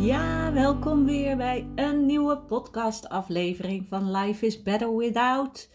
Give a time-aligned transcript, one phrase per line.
[0.00, 5.70] Ja, welkom weer bij een nieuwe podcastaflevering van Life is Better Without.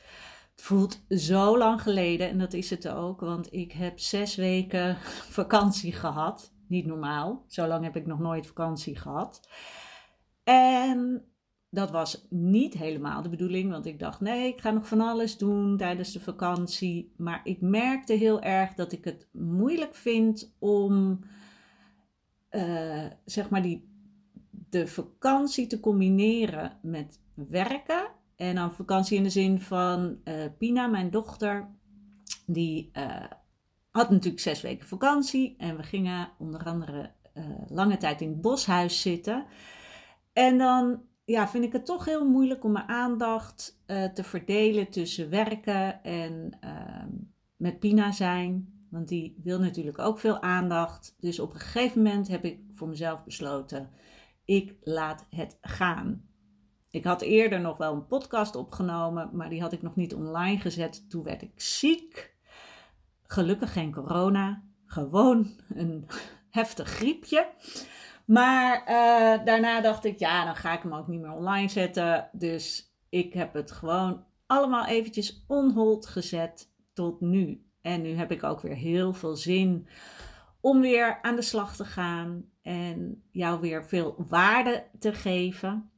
[0.51, 4.98] Het voelt zo lang geleden en dat is het ook, want ik heb zes weken
[5.29, 6.53] vakantie gehad.
[6.67, 9.49] Niet normaal, zo lang heb ik nog nooit vakantie gehad.
[10.43, 11.26] En
[11.70, 15.37] dat was niet helemaal de bedoeling, want ik dacht nee, ik ga nog van alles
[15.37, 17.13] doen tijdens de vakantie.
[17.17, 21.20] Maar ik merkte heel erg dat ik het moeilijk vind om,
[22.51, 23.93] uh, zeg maar, die
[24.76, 28.07] de vakantie te combineren met werken.
[28.35, 31.67] En dan vakantie in de zin van uh, Pina, mijn dochter,
[32.45, 33.23] die uh,
[33.91, 35.55] had natuurlijk zes weken vakantie.
[35.57, 39.45] En we gingen onder andere uh, lange tijd in het boshuis zitten.
[40.34, 45.29] En dan ja, vind ik het toch heel moeilijk om mijn aandacht te verdelen tussen
[45.29, 47.10] werken en ehm,
[47.55, 48.73] met Pina zijn.
[48.89, 51.15] Want die wil natuurlijk ook veel aandacht.
[51.20, 53.89] Dus op een gegeven moment heb ik voor mezelf besloten
[54.46, 56.29] ik laat het gaan.
[56.90, 60.60] Ik had eerder nog wel een podcast opgenomen, maar die had ik nog niet online
[60.60, 61.10] gezet.
[61.10, 62.35] Toen werd ik ziek.
[63.23, 66.07] Gelukkig geen corona, gewoon een
[66.50, 67.47] heftig griepje.
[68.25, 72.29] Maar uh, daarna dacht ik, ja, dan ga ik hem ook niet meer online zetten.
[72.31, 77.66] Dus ik heb het gewoon allemaal eventjes onhold gezet tot nu.
[77.81, 79.88] En nu heb ik ook weer heel veel zin
[80.62, 85.89] om weer aan de slag te gaan en jou weer veel waarde te geven.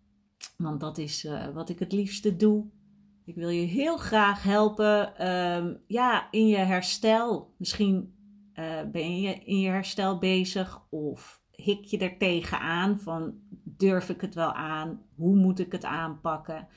[0.58, 2.66] Want dat is uh, wat ik het liefste doe.
[3.26, 7.54] Ik wil je heel graag helpen um, ja, in je herstel.
[7.58, 8.16] Misschien
[8.56, 14.22] uh, ben je in je herstel bezig of hik je er tegenaan van durf ik
[14.22, 15.02] het wel aan?
[15.16, 16.68] Hoe moet ik het aanpakken?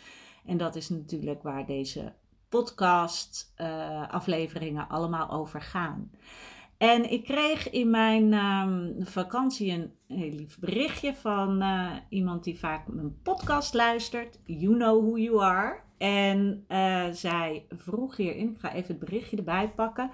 [0.45, 2.15] En dat is natuurlijk waar deze
[2.49, 6.11] podcast uh, afleveringen allemaal over gaan.
[6.81, 12.59] En ik kreeg in mijn um, vakantie een heel lief berichtje van uh, iemand die
[12.59, 14.39] vaak mijn podcast luistert.
[14.45, 15.81] You know who you are.
[15.99, 20.11] En uh, zij vroeg hierin, ik ga even het berichtje erbij pakken.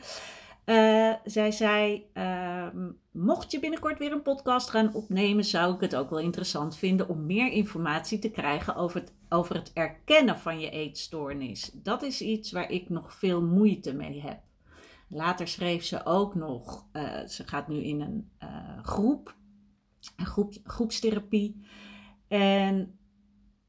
[0.65, 5.97] Uh, zij zei: ehm, Mocht je binnenkort weer een podcast gaan opnemen, zou ik het
[5.97, 10.61] ook wel interessant vinden om meer informatie te krijgen over het, over het erkennen van
[10.61, 11.71] je eetstoornis.
[11.73, 14.39] Dat is iets waar ik nog veel moeite mee heb.
[15.09, 19.37] Later schreef ze ook nog, uh, ze gaat nu in een uh, groep,
[20.17, 21.67] een groep, groepstherapie.
[22.29, 22.99] En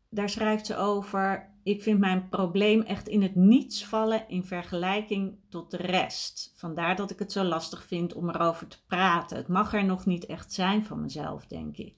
[0.10, 5.38] daar schrijft ze over, ik vind mijn probleem echt in het niets vallen in vergelijking
[5.50, 6.54] tot de rest.
[6.56, 9.38] Vandaar dat ik het zo lastig vind om erover te praten.
[9.38, 11.96] Het mag er nog niet echt zijn van mezelf, denk ik.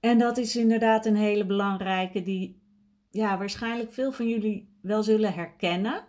[0.00, 2.62] En dat is inderdaad een hele belangrijke die
[3.10, 6.04] ja, waarschijnlijk veel van jullie wel zullen herkennen.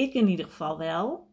[0.00, 1.28] Ik in ieder geval wel.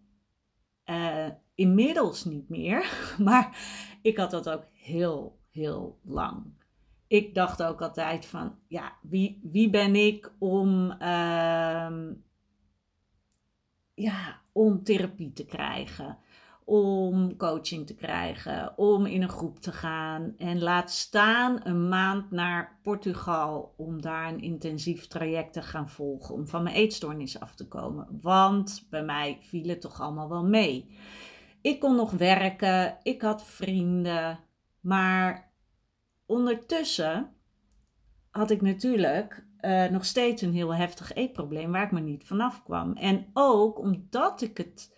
[0.85, 2.91] Uh, inmiddels niet meer,
[3.27, 3.57] maar
[4.01, 6.45] ik had dat ook heel, heel lang.
[7.07, 12.11] Ik dacht ook altijd van, ja, wie, wie ben ik om, uh,
[13.93, 16.17] ja, om therapie te krijgen?
[16.69, 22.31] Om coaching te krijgen, om in een groep te gaan en laat staan een maand
[22.31, 27.55] naar Portugal om daar een intensief traject te gaan volgen om van mijn eetstoornis af
[27.55, 28.07] te komen.
[28.21, 30.97] Want bij mij viel het toch allemaal wel mee.
[31.61, 34.39] Ik kon nog werken, ik had vrienden,
[34.79, 35.51] maar
[36.25, 37.29] ondertussen
[38.29, 42.63] had ik natuurlijk uh, nog steeds een heel heftig eetprobleem waar ik me niet vanaf
[42.63, 42.93] kwam.
[42.93, 44.95] En ook omdat ik het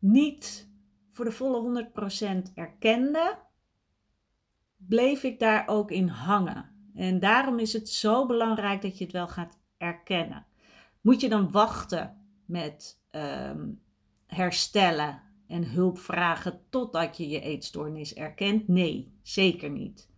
[0.00, 0.68] niet
[1.10, 1.88] voor de volle
[2.48, 3.38] 100% erkende,
[4.76, 6.70] bleef ik daar ook in hangen.
[6.94, 10.46] En daarom is het zo belangrijk dat je het wel gaat erkennen.
[11.00, 13.82] Moet je dan wachten met um,
[14.26, 18.68] herstellen en hulp vragen totdat je je eetstoornis erkent?
[18.68, 20.08] Nee, zeker niet.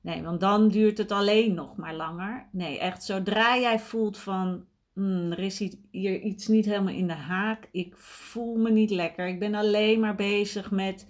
[0.00, 2.48] Nee, want dan duurt het alleen nog maar langer.
[2.52, 4.66] Nee, echt zodra jij voelt van
[4.98, 5.58] hmm, er is
[5.90, 7.68] hier iets niet helemaal in de haak.
[7.70, 9.26] Ik voel me niet lekker.
[9.26, 11.06] Ik ben alleen maar bezig met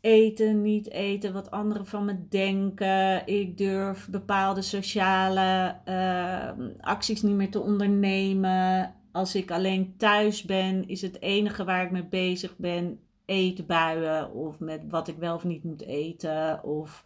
[0.00, 3.26] eten, niet eten, wat anderen van me denken.
[3.26, 8.94] Ik durf bepaalde sociale uh, acties niet meer te ondernemen.
[9.12, 14.60] Als ik alleen thuis ben, is het enige waar ik mee bezig ben eetbuien of
[14.60, 17.04] met wat ik wel of niet moet eten of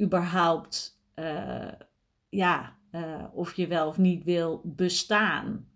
[0.00, 1.72] überhaupt uh,
[2.28, 5.66] ja, uh, of je wel of niet wil bestaan.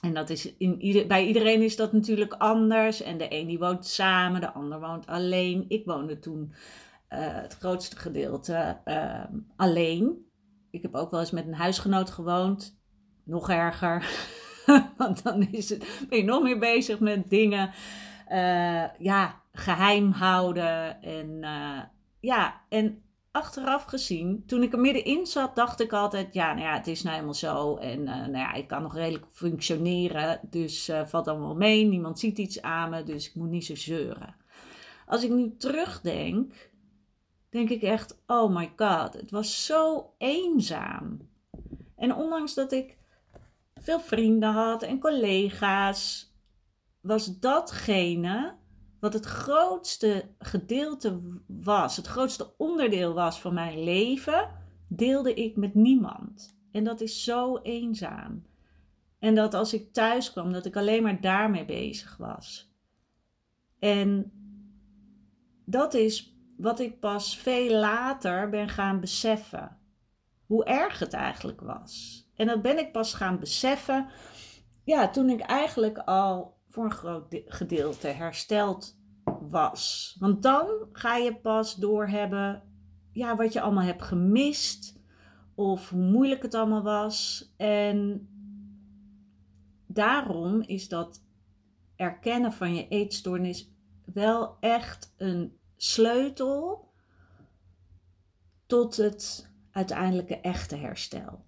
[0.00, 3.02] En dat is in bij iedereen is dat natuurlijk anders.
[3.02, 5.64] En de een die woont samen, de ander woont alleen.
[5.68, 6.52] Ik woonde toen
[7.08, 9.24] uh, het grootste gedeelte uh,
[9.56, 10.26] alleen.
[10.70, 12.80] Ik heb ook wel eens met een huisgenoot gewoond.
[13.24, 14.06] Nog erger.
[14.96, 17.70] Want dan is het, ben je nog meer bezig met dingen.
[18.28, 21.02] Uh, ja, geheim houden.
[21.02, 21.40] En
[22.20, 23.02] ja, en
[23.32, 27.02] achteraf gezien, toen ik er middenin zat, dacht ik altijd: ja, nou ja, het is
[27.02, 27.76] nou helemaal zo.
[27.76, 30.40] En uh, nou ja, ik kan nog redelijk functioneren.
[30.42, 31.84] Dus uh, valt allemaal mee.
[31.84, 33.02] Niemand ziet iets aan me.
[33.02, 34.34] Dus ik moet niet zo zeuren.
[35.06, 36.70] Als ik nu terugdenk,
[37.50, 41.28] denk ik echt: oh my god, het was zo eenzaam.
[41.96, 42.98] En ondanks dat ik
[43.74, 46.32] veel vrienden had en collega's,
[47.00, 48.54] was datgene
[49.02, 54.50] wat het grootste gedeelte was, het grootste onderdeel was van mijn leven,
[54.88, 56.58] deelde ik met niemand.
[56.72, 58.46] En dat is zo eenzaam.
[59.18, 62.72] En dat als ik thuis kwam, dat ik alleen maar daarmee bezig was.
[63.78, 64.32] En
[65.64, 69.78] dat is wat ik pas veel later ben gaan beseffen.
[70.46, 72.24] Hoe erg het eigenlijk was.
[72.34, 74.06] En dat ben ik pas gaan beseffen.
[74.84, 78.96] Ja, toen ik eigenlijk al voor een groot gedeelte hersteld
[79.40, 80.16] was.
[80.18, 82.62] Want dan ga je pas doorhebben
[83.10, 85.00] ja, wat je allemaal hebt gemist
[85.54, 87.46] of hoe moeilijk het allemaal was.
[87.56, 88.28] En
[89.86, 91.24] daarom is dat
[91.96, 93.72] erkennen van je eetstoornis
[94.04, 96.88] wel echt een sleutel
[98.66, 101.44] tot het uiteindelijke echte herstel.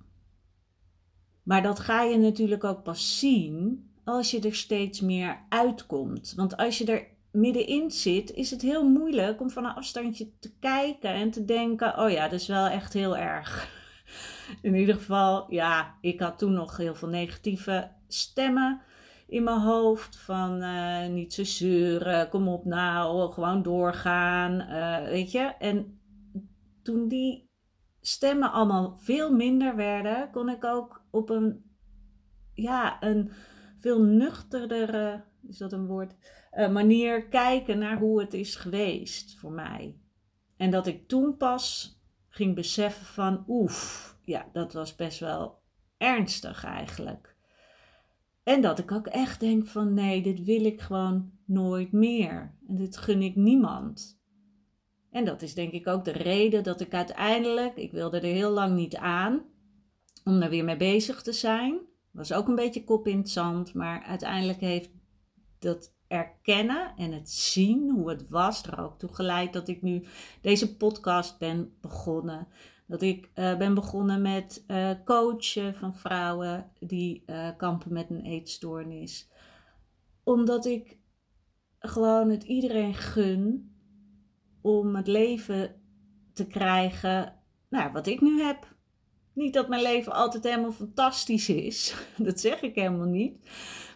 [1.42, 6.32] Maar dat ga je natuurlijk ook pas zien als je er steeds meer uitkomt.
[6.36, 10.52] Want als je er middenin zit, is het heel moeilijk om van een afstandje te
[10.58, 13.68] kijken en te denken: oh ja, dat is wel echt heel erg.
[14.62, 18.82] In ieder geval, ja, ik had toen nog heel veel negatieve stemmen
[19.26, 20.16] in mijn hoofd.
[20.16, 25.54] Van uh, niet zo zeuren, kom op nou, gewoon doorgaan, uh, weet je.
[25.58, 26.00] En
[26.82, 27.50] toen die
[28.00, 31.64] stemmen allemaal veel minder werden, kon ik ook op een,
[32.52, 33.30] ja, een
[33.84, 36.14] veel nuchterdere, is dat een woord,
[36.52, 39.96] uh, manier kijken naar hoe het is geweest voor mij.
[40.56, 41.98] En dat ik toen pas
[42.28, 45.58] ging beseffen van, oef, ja, dat was best wel
[45.96, 47.36] ernstig eigenlijk.
[48.42, 52.54] En dat ik ook echt denk van, nee, dit wil ik gewoon nooit meer.
[52.68, 54.20] En dit gun ik niemand.
[55.10, 58.50] En dat is denk ik ook de reden dat ik uiteindelijk, ik wilde er heel
[58.50, 59.42] lang niet aan,
[60.24, 63.74] om er weer mee bezig te zijn was ook een beetje kop in het zand,
[63.74, 64.90] maar uiteindelijk heeft
[65.58, 70.04] dat erkennen en het zien hoe het was er ook toe geleid dat ik nu
[70.40, 72.48] deze podcast ben begonnen.
[72.86, 78.24] Dat ik uh, ben begonnen met uh, coachen van vrouwen die uh, kampen met een
[78.24, 79.28] eetstoornis.
[80.22, 80.98] Omdat ik
[81.78, 83.74] gewoon het iedereen gun
[84.60, 85.74] om het leven
[86.32, 87.34] te krijgen
[87.68, 88.73] nou, wat ik nu heb.
[89.34, 91.94] Niet dat mijn leven altijd helemaal fantastisch is.
[92.18, 93.36] Dat zeg ik helemaal niet.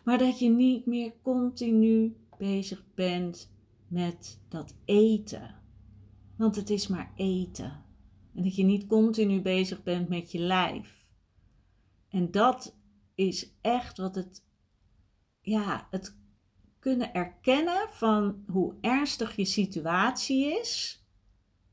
[0.05, 3.51] Maar dat je niet meer continu bezig bent
[3.89, 5.55] met dat eten.
[6.37, 7.85] Want het is maar eten.
[8.35, 11.09] En dat je niet continu bezig bent met je lijf.
[12.09, 12.77] En dat
[13.15, 14.45] is echt wat het,
[15.41, 16.17] ja, het
[16.79, 21.03] kunnen erkennen van hoe ernstig je situatie is.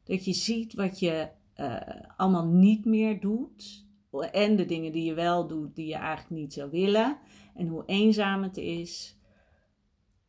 [0.04, 1.30] Dat je ziet wat je
[1.60, 1.80] uh,
[2.18, 3.88] allemaal niet meer doet.
[4.32, 7.18] En de dingen die je wel doet, die je eigenlijk niet zou willen.
[7.56, 9.20] En hoe eenzaam het is.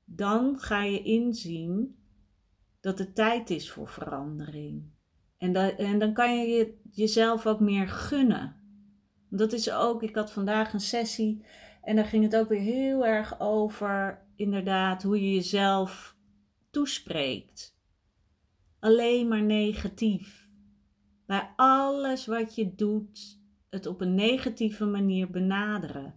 [0.04, 1.96] Dan ga je inzien
[2.80, 4.90] dat het tijd is voor verandering.
[5.38, 8.56] En, en dan kan je, je jezelf ook meer gunnen.
[9.28, 11.44] Dat is ook, ik had vandaag een sessie
[11.82, 16.16] en daar ging het ook weer heel erg over, inderdaad, hoe je jezelf
[16.70, 17.78] toespreekt.
[18.78, 20.45] Alleen maar negatief
[21.26, 23.40] bij alles wat je doet,
[23.70, 26.14] het op een negatieve manier benaderen.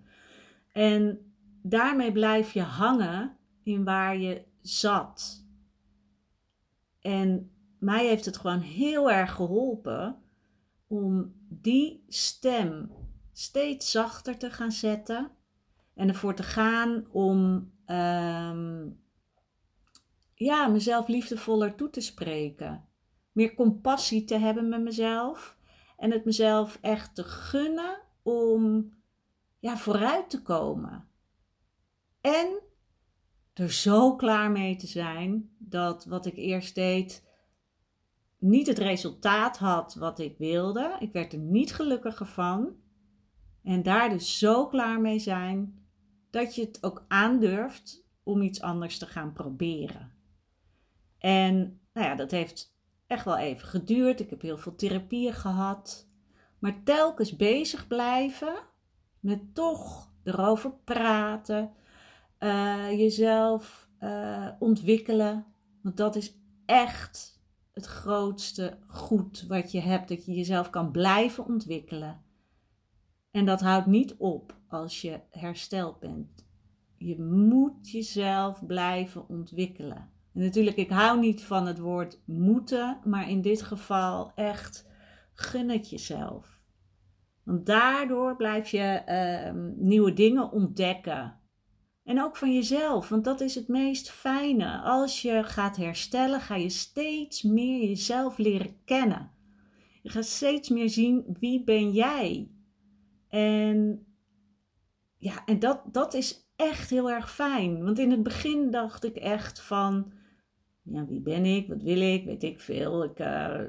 [0.72, 5.46] En daarmee blijf je hangen in waar je zat.
[7.02, 10.22] En mij heeft het gewoon heel erg geholpen
[10.88, 12.92] om die stem
[13.32, 15.32] steeds zachter te gaan zetten.
[15.96, 18.90] En ervoor te gaan om ehm,
[20.36, 22.89] ja, mezelf liefdevoller toe te spreken.
[23.40, 25.58] Meer compassie te hebben met mezelf.
[25.98, 28.94] En het mezelf echt te gunnen om
[29.60, 31.08] ja, vooruit te komen.
[32.22, 32.60] En
[33.54, 37.28] er zo klaar mee te zijn dat wat ik eerst deed
[38.38, 40.96] niet het resultaat had wat ik wilde.
[41.00, 42.76] Ik werd er niet gelukkiger van.
[43.64, 45.86] En daar dus zo klaar mee zijn
[46.30, 50.14] dat je het ook aandurft om iets anders te gaan proberen.
[51.18, 52.78] En nou ja, dat heeft
[53.10, 54.20] echt wel even geduurd.
[54.20, 56.08] Ik heb heel veel therapieën gehad.
[56.60, 58.54] Maar telkens bezig blijven
[59.20, 61.72] met toch erover praten,
[62.40, 65.46] uh, jezelf uh, ontwikkelen.
[65.82, 66.34] Want dat is
[66.66, 67.42] echt
[67.74, 72.22] het grootste goed wat je hebt, dat je jezelf kan blijven ontwikkelen.
[73.32, 76.48] En dat houdt niet op als je hersteld bent.
[76.98, 80.10] Je moet jezelf blijven ontwikkelen.
[80.34, 84.88] En natuurlijk, ik hou niet van het woord moeten, maar in dit geval echt
[85.34, 86.62] gun het jezelf.
[87.44, 91.40] Want daardoor blijf je uh, nieuwe dingen ontdekken.
[92.04, 94.82] En ook van jezelf, want dat is het meest fijne.
[94.82, 99.32] Als je gaat herstellen, ga je steeds meer jezelf leren kennen.
[100.02, 102.52] Je gaat steeds meer zien wie ben jij.
[103.28, 104.06] En
[105.18, 107.84] ja, en dat, dat is echt heel erg fijn.
[107.84, 110.12] Want in het begin dacht ik echt van,
[110.92, 111.68] ja, wie ben ik?
[111.68, 112.26] Wat wil ik?
[112.26, 113.04] Weet ik veel.
[113.04, 113.62] Ik, uh,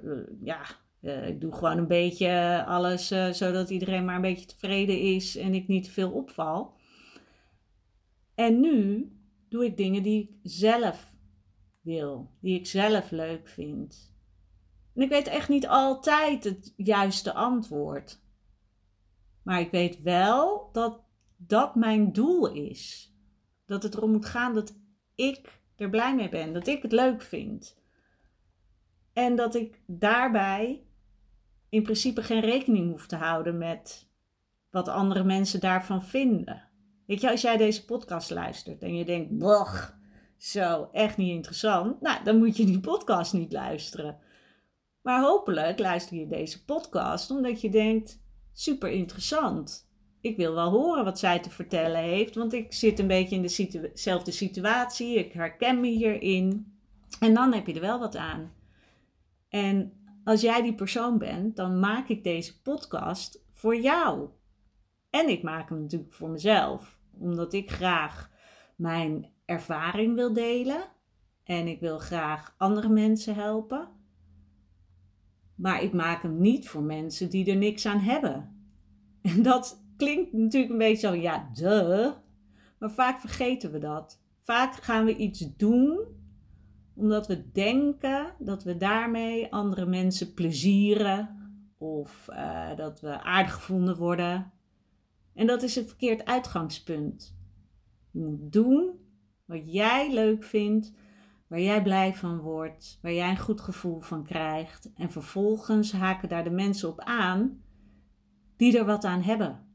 [0.42, 0.60] ja,
[1.00, 5.54] uh, ik doe gewoon een beetje alles zodat iedereen maar een beetje tevreden is en
[5.54, 6.74] ik niet te veel opval.
[8.34, 9.10] En nu
[9.48, 11.14] doe ik dingen die ik zelf
[11.80, 14.14] wil, die ik zelf leuk vind.
[14.94, 18.20] En ik weet echt niet altijd het juiste antwoord.
[19.42, 21.00] Maar ik weet wel dat
[21.36, 23.12] dat mijn doel is.
[23.66, 24.76] Dat het erom moet gaan dat
[25.14, 27.78] ik er blij mee ben, dat ik het leuk vind.
[29.12, 30.84] En dat ik daarbij
[31.68, 34.08] in principe geen rekening hoef te houden met
[34.70, 36.68] wat andere mensen daarvan vinden.
[37.06, 39.94] Weet je, als jij deze podcast luistert en je denkt, boch,
[40.36, 42.00] zo, echt niet interessant.
[42.00, 44.18] Nou, dan moet je die podcast niet luisteren.
[45.02, 48.20] Maar hopelijk luister je deze podcast omdat je denkt,
[48.52, 49.89] super interessant.
[50.20, 53.42] Ik wil wel horen wat zij te vertellen heeft, want ik zit een beetje in
[53.42, 55.18] dezelfde situatie.
[55.18, 56.74] Ik herken me hierin.
[57.20, 58.52] En dan heb je er wel wat aan.
[59.48, 59.92] En
[60.24, 64.28] als jij die persoon bent, dan maak ik deze podcast voor jou.
[65.10, 68.30] En ik maak hem natuurlijk voor mezelf, omdat ik graag
[68.76, 70.82] mijn ervaring wil delen
[71.44, 73.88] en ik wil graag andere mensen helpen.
[75.54, 78.48] Maar ik maak hem niet voor mensen die er niks aan hebben.
[79.22, 82.12] En dat klinkt natuurlijk een beetje zo, ja, duh.
[82.78, 84.20] Maar vaak vergeten we dat.
[84.42, 85.98] Vaak gaan we iets doen
[86.94, 93.96] omdat we denken dat we daarmee andere mensen plezieren of uh, dat we aardig gevonden
[93.96, 94.52] worden.
[95.34, 97.36] En dat is een verkeerd uitgangspunt.
[98.10, 98.90] Je moet doen
[99.44, 100.92] wat jij leuk vindt,
[101.46, 104.92] waar jij blij van wordt, waar jij een goed gevoel van krijgt.
[104.94, 107.62] En vervolgens haken daar de mensen op aan
[108.56, 109.68] die er wat aan hebben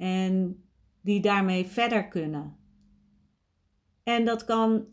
[0.00, 0.64] en
[1.00, 2.56] die daarmee verder kunnen.
[4.02, 4.86] En dat kan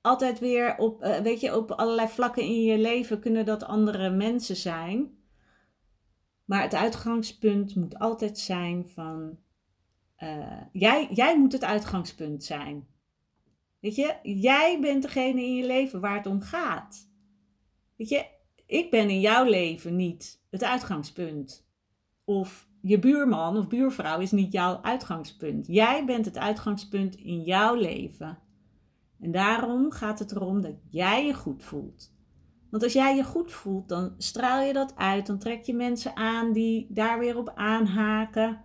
[0.00, 4.10] altijd weer op, uh, weet je, op allerlei vlakken in je leven kunnen dat andere
[4.10, 5.18] mensen zijn.
[6.44, 9.38] Maar het uitgangspunt moet altijd zijn van,
[10.18, 12.86] uh, jij, jij moet het uitgangspunt zijn.
[13.80, 17.10] Weet je, jij bent degene in je leven waar het om gaat.
[17.96, 18.26] Weet je,
[18.66, 21.66] ik ben in jouw leven niet het uitgangspunt.
[22.24, 25.66] Of je buurman of buurvrouw is niet jouw uitgangspunt.
[25.66, 28.38] Jij bent het uitgangspunt in jouw leven.
[29.20, 32.12] En daarom gaat het erom dat jij je goed voelt.
[32.70, 35.26] Want als jij je goed voelt, dan straal je dat uit.
[35.26, 38.60] Dan trek je mensen aan die daar weer op aanhaken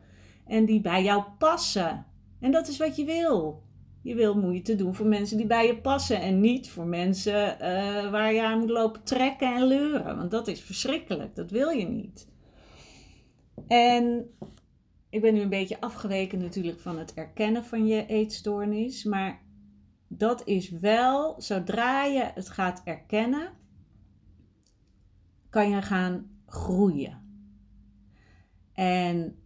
[0.46, 2.05] en die bij jou passen.
[2.39, 3.63] En dat is wat je wil.
[4.01, 8.12] Je wil moeite doen voor mensen die bij je passen en niet voor mensen uh,
[8.12, 10.17] waar je aan moet lopen trekken en leuren.
[10.17, 11.36] Want dat is verschrikkelijk.
[11.36, 12.32] Dat wil je niet.
[13.67, 14.36] En
[15.10, 19.03] ik ben nu een beetje afgeweken natuurlijk van het erkennen van je eetstoornis.
[19.03, 19.41] Maar
[20.08, 23.50] dat is wel, zodra je het gaat erkennen,
[25.50, 27.22] kan je gaan groeien.
[28.74, 29.38] En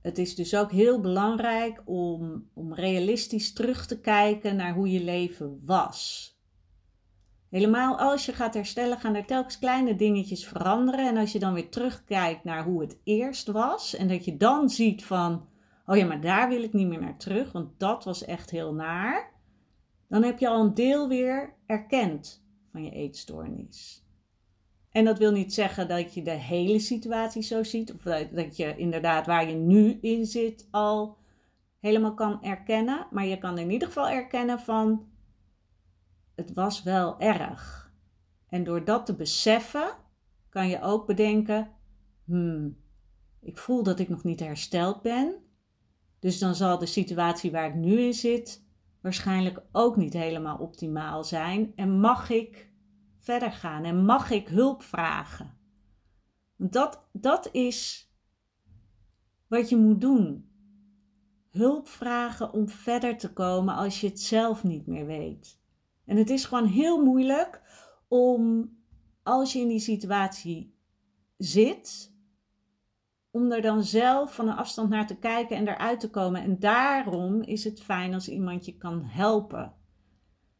[0.00, 5.04] het is dus ook heel belangrijk om, om realistisch terug te kijken naar hoe je
[5.04, 6.31] leven was.
[7.52, 11.08] Helemaal als je gaat herstellen, gaan er telkens kleine dingetjes veranderen.
[11.08, 13.94] En als je dan weer terugkijkt naar hoe het eerst was.
[13.94, 15.48] En dat je dan ziet van,
[15.86, 18.74] oh ja, maar daar wil ik niet meer naar terug, want dat was echt heel
[18.74, 19.32] naar.
[20.08, 24.06] Dan heb je al een deel weer erkend van je eetstoornis.
[24.90, 28.76] En dat wil niet zeggen dat je de hele situatie zo ziet, of dat je
[28.76, 31.16] inderdaad waar je nu in zit al
[31.80, 33.06] helemaal kan erkennen.
[33.10, 35.11] Maar je kan in ieder geval erkennen van,
[36.46, 37.92] het was wel erg.
[38.48, 39.96] En door dat te beseffen,
[40.48, 41.70] kan je ook bedenken,
[42.24, 42.76] hmm,
[43.40, 45.34] ik voel dat ik nog niet hersteld ben.
[46.18, 48.64] Dus dan zal de situatie waar ik nu in zit
[49.00, 51.72] waarschijnlijk ook niet helemaal optimaal zijn.
[51.76, 52.70] En mag ik
[53.18, 55.58] verder gaan en mag ik hulp vragen?
[56.56, 58.10] Dat, dat is
[59.46, 60.50] wat je moet doen.
[61.50, 65.61] Hulp vragen om verder te komen als je het zelf niet meer weet.
[66.12, 67.62] En het is gewoon heel moeilijk
[68.08, 68.70] om,
[69.22, 70.74] als je in die situatie
[71.36, 72.12] zit,
[73.30, 76.42] om er dan zelf van een afstand naar te kijken en eruit te komen.
[76.42, 79.74] En daarom is het fijn als iemand je kan helpen.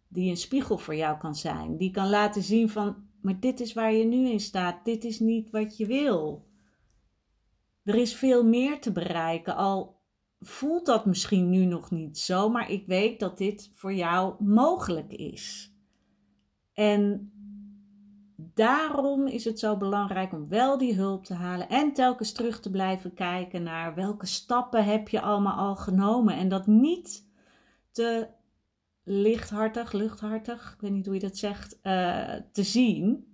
[0.09, 1.77] Die een spiegel voor jou kan zijn.
[1.77, 4.85] Die kan laten zien van, maar dit is waar je nu in staat.
[4.85, 6.47] Dit is niet wat je wil.
[7.85, 9.57] Er is veel meer te bereiken.
[9.57, 10.02] Al
[10.43, 15.13] voelt dat misschien nu nog niet zo, maar ik weet dat dit voor jou mogelijk
[15.13, 15.73] is.
[16.73, 17.33] En
[18.37, 22.71] daarom is het zo belangrijk om wel die hulp te halen en telkens terug te
[22.71, 26.37] blijven kijken naar welke stappen heb je allemaal al genomen.
[26.37, 27.27] En dat niet
[27.91, 28.29] te
[29.05, 33.27] lichthartig, luchthartig, ik weet niet hoe je dat zegt, uh, te zien.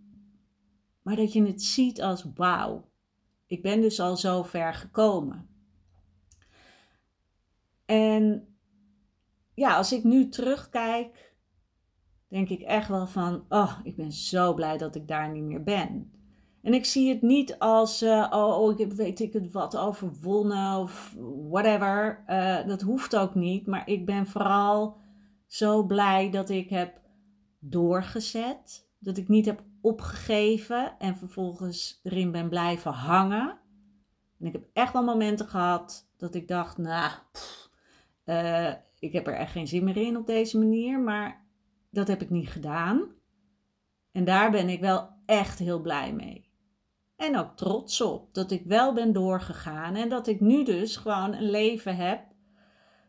[1.03, 2.89] Maar dat je het ziet als wauw,
[3.47, 5.58] ik ben dus al zo ver gekomen.
[7.89, 8.49] En
[9.55, 11.35] ja, als ik nu terugkijk,
[12.29, 15.63] denk ik echt wel van, oh, ik ben zo blij dat ik daar niet meer
[15.63, 16.13] ben.
[16.63, 20.79] En ik zie het niet als, uh, oh, ik heb weet ik het wat overwonnen
[20.79, 21.17] of
[21.49, 22.25] whatever.
[22.29, 24.97] Uh, dat hoeft ook niet, maar ik ben vooral
[25.47, 27.01] zo blij dat ik heb
[27.59, 28.89] doorgezet.
[28.99, 33.59] Dat ik niet heb opgegeven en vervolgens erin ben blijven hangen.
[34.39, 37.13] En ik heb echt wel momenten gehad dat ik dacht, nou,
[38.29, 41.47] uh, ik heb er echt geen zin meer in op deze manier, maar
[41.91, 43.09] dat heb ik niet gedaan.
[44.13, 46.49] En daar ben ik wel echt heel blij mee.
[47.17, 51.35] En ook trots op dat ik wel ben doorgegaan en dat ik nu dus gewoon
[51.35, 52.27] een leven heb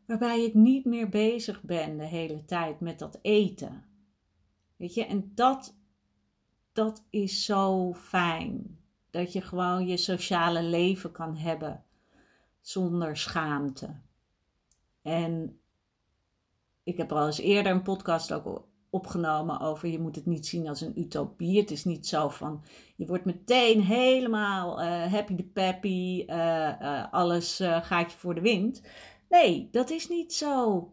[0.05, 3.85] waarbij ik niet meer bezig ben de hele tijd met dat eten.
[4.75, 5.77] Weet je, en dat,
[6.73, 8.79] dat is zo fijn.
[9.09, 11.83] Dat je gewoon je sociale leven kan hebben
[12.61, 13.99] zonder schaamte.
[15.01, 15.59] En
[16.83, 20.67] ik heb al eens eerder een podcast ook opgenomen over je moet het niet zien
[20.67, 21.59] als een utopie.
[21.59, 22.63] Het is niet zo van
[22.95, 28.81] je wordt meteen helemaal uh, happy de peppy, uh, alles gaat je voor de wind.
[29.29, 30.87] Nee, dat is niet zo.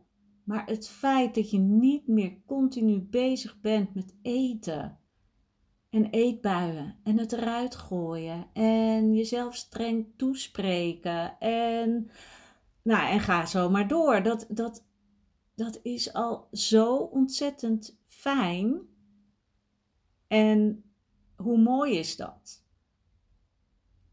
[0.45, 4.99] Maar het feit dat je niet meer continu bezig bent met eten
[5.91, 12.11] en eetbuien en het eruit gooien en jezelf streng toespreken en
[12.87, 14.23] nou, en ga zo maar door.
[14.23, 14.85] Dat, dat,
[15.55, 18.81] dat is al zo ontzettend fijn.
[20.27, 20.85] En
[21.37, 22.65] hoe mooi is dat?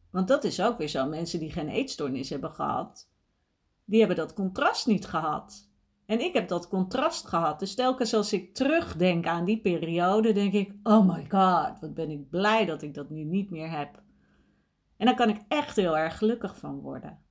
[0.09, 1.07] Want dat is ook weer zo.
[1.07, 3.09] Mensen die geen eetstoornis hebben gehad,
[3.85, 5.69] die hebben dat contrast niet gehad.
[6.05, 7.59] En ik heb dat contrast gehad.
[7.59, 12.09] Dus telkens als ik terugdenk aan die periode, denk ik: oh my god, wat ben
[12.09, 14.01] ik blij dat ik dat nu niet meer heb.
[14.97, 17.23] En daar kan ik echt heel erg gelukkig van worden.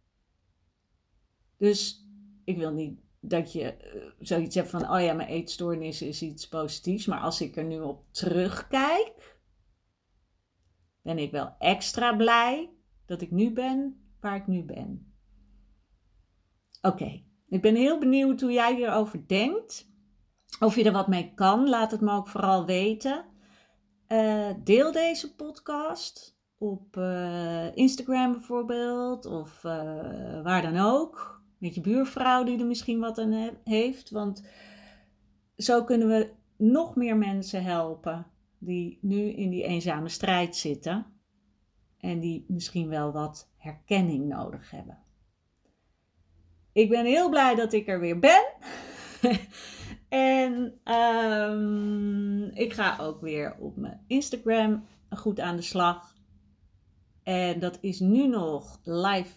[1.62, 2.06] Dus
[2.44, 6.48] ik wil niet dat je eh, zoiets hebt van, oh ja, mijn eetstoornis is iets
[6.48, 7.06] positiefs.
[7.06, 9.38] Maar als ik er nu op terugkijk,
[11.02, 12.70] ben ik wel extra blij
[13.06, 15.14] dat ik nu ben waar ik nu ben.
[16.80, 19.90] Oké, ik ben heel benieuwd hoe jij hierover denkt.
[20.60, 23.24] Of je er wat mee kan, laat het me ook vooral weten.
[24.08, 29.62] Uh, deel deze podcast op uh, Instagram bijvoorbeeld, of
[30.42, 31.31] waar dan ook
[31.62, 34.10] met je buurvrouw die er misschien wat aan heeft.
[34.10, 34.42] Want
[35.56, 38.26] zo kunnen we nog meer mensen helpen
[38.58, 41.06] die nu in die eenzame strijd zitten
[41.98, 44.98] en die misschien wel wat herkenning nodig hebben.
[46.72, 48.44] Ik ben heel blij dat ik er weer ben.
[50.08, 56.14] en um, ik ga ook weer op mijn Instagram goed aan de slag.
[57.22, 59.32] En dat is nu nog live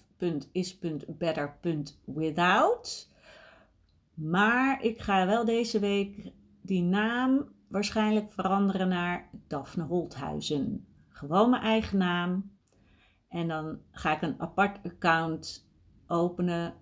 [0.51, 3.09] is.better.without.
[4.13, 10.85] Maar ik ga wel deze week die naam waarschijnlijk veranderen naar Daphne Holthuizen.
[11.09, 12.53] Gewoon mijn eigen naam.
[13.29, 15.69] En dan ga ik een apart account
[16.07, 16.73] openen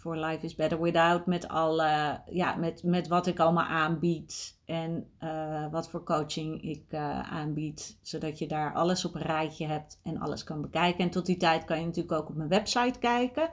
[0.00, 1.26] voor Life is Better Without.
[1.26, 4.58] Met, alle, ja, met, met wat ik allemaal aanbied.
[4.64, 7.98] En uh, wat voor coaching ik uh, aanbied.
[8.02, 11.04] Zodat je daar alles op een rijtje hebt en alles kan bekijken.
[11.04, 13.50] En tot die tijd kan je natuurlijk ook op mijn website kijken.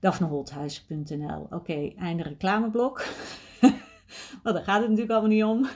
[0.00, 3.04] Daphneholthuis.nl Oké, einde reclameblok.
[4.42, 5.68] Want daar gaat het natuurlijk allemaal niet om.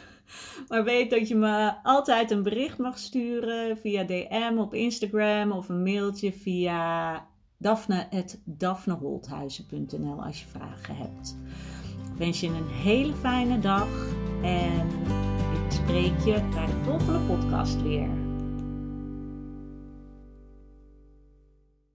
[0.69, 5.69] Maar weet dat je me altijd een bericht mag sturen via DM op Instagram of
[5.69, 7.27] een mailtje via
[7.61, 11.37] daphne.daphneholthuizen.nl als je vragen hebt.
[12.13, 13.89] Ik wens je een hele fijne dag
[14.43, 14.89] en
[15.67, 18.30] ik spreek je bij de volgende podcast weer.